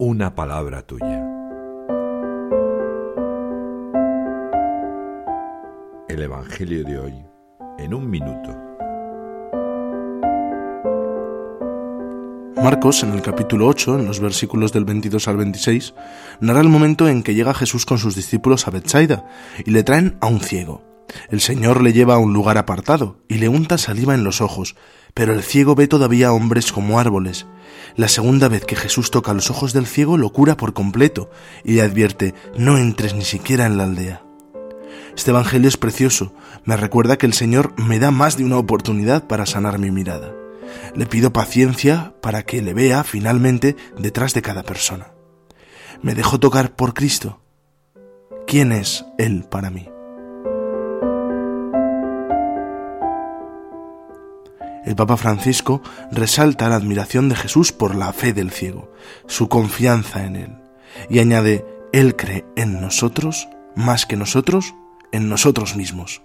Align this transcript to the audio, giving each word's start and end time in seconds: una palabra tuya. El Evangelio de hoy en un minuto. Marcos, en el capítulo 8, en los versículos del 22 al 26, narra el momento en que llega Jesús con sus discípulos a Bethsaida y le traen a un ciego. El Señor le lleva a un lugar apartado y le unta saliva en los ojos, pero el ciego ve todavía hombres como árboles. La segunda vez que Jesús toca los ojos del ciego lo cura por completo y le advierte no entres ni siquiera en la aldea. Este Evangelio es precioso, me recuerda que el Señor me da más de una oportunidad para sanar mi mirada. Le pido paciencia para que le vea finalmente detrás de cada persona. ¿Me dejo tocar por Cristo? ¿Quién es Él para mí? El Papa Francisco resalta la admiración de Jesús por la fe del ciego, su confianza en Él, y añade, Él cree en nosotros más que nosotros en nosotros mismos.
una 0.00 0.32
palabra 0.32 0.82
tuya. 0.82 1.26
El 6.08 6.22
Evangelio 6.22 6.84
de 6.84 6.98
hoy 7.00 7.14
en 7.80 7.94
un 7.94 8.08
minuto. 8.08 8.56
Marcos, 12.62 13.02
en 13.02 13.12
el 13.12 13.22
capítulo 13.22 13.66
8, 13.66 13.98
en 13.98 14.06
los 14.06 14.20
versículos 14.20 14.72
del 14.72 14.84
22 14.84 15.26
al 15.26 15.36
26, 15.36 15.94
narra 16.38 16.60
el 16.60 16.68
momento 16.68 17.08
en 17.08 17.24
que 17.24 17.34
llega 17.34 17.52
Jesús 17.52 17.84
con 17.84 17.98
sus 17.98 18.14
discípulos 18.14 18.68
a 18.68 18.70
Bethsaida 18.70 19.26
y 19.66 19.72
le 19.72 19.82
traen 19.82 20.16
a 20.20 20.28
un 20.28 20.38
ciego. 20.38 20.87
El 21.30 21.40
Señor 21.40 21.82
le 21.82 21.92
lleva 21.92 22.14
a 22.14 22.18
un 22.18 22.32
lugar 22.32 22.58
apartado 22.58 23.16
y 23.28 23.34
le 23.34 23.48
unta 23.48 23.78
saliva 23.78 24.14
en 24.14 24.24
los 24.24 24.40
ojos, 24.40 24.76
pero 25.14 25.32
el 25.32 25.42
ciego 25.42 25.74
ve 25.74 25.88
todavía 25.88 26.32
hombres 26.32 26.72
como 26.72 27.00
árboles. 27.00 27.46
La 27.96 28.08
segunda 28.08 28.48
vez 28.48 28.64
que 28.64 28.76
Jesús 28.76 29.10
toca 29.10 29.34
los 29.34 29.50
ojos 29.50 29.72
del 29.72 29.86
ciego 29.86 30.16
lo 30.16 30.32
cura 30.32 30.56
por 30.56 30.74
completo 30.74 31.30
y 31.64 31.74
le 31.74 31.82
advierte 31.82 32.34
no 32.56 32.78
entres 32.78 33.14
ni 33.14 33.24
siquiera 33.24 33.66
en 33.66 33.76
la 33.76 33.84
aldea. 33.84 34.22
Este 35.16 35.30
Evangelio 35.32 35.68
es 35.68 35.76
precioso, 35.76 36.32
me 36.64 36.76
recuerda 36.76 37.18
que 37.18 37.26
el 37.26 37.32
Señor 37.32 37.74
me 37.76 37.98
da 37.98 38.10
más 38.10 38.36
de 38.36 38.44
una 38.44 38.58
oportunidad 38.58 39.26
para 39.26 39.46
sanar 39.46 39.78
mi 39.78 39.90
mirada. 39.90 40.32
Le 40.94 41.06
pido 41.06 41.32
paciencia 41.32 42.14
para 42.20 42.44
que 42.44 42.62
le 42.62 42.74
vea 42.74 43.02
finalmente 43.02 43.74
detrás 43.98 44.34
de 44.34 44.42
cada 44.42 44.62
persona. 44.62 45.08
¿Me 46.02 46.14
dejo 46.14 46.38
tocar 46.38 46.76
por 46.76 46.94
Cristo? 46.94 47.40
¿Quién 48.46 48.70
es 48.70 49.04
Él 49.18 49.44
para 49.50 49.70
mí? 49.70 49.88
El 54.88 54.96
Papa 54.96 55.18
Francisco 55.18 55.82
resalta 56.10 56.70
la 56.70 56.76
admiración 56.76 57.28
de 57.28 57.36
Jesús 57.36 57.72
por 57.72 57.94
la 57.94 58.14
fe 58.14 58.32
del 58.32 58.50
ciego, 58.50 58.90
su 59.26 59.50
confianza 59.50 60.24
en 60.24 60.36
Él, 60.36 60.56
y 61.10 61.18
añade, 61.18 61.66
Él 61.92 62.16
cree 62.16 62.46
en 62.56 62.80
nosotros 62.80 63.48
más 63.76 64.06
que 64.06 64.16
nosotros 64.16 64.74
en 65.12 65.28
nosotros 65.28 65.76
mismos. 65.76 66.22